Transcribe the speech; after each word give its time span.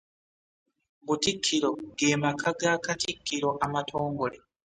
Butikkiro 1.05 1.69
ge 1.97 2.11
maka 2.21 2.49
ga 2.59 2.73
Katikkiro 2.85 3.49
amatongole. 3.65 4.37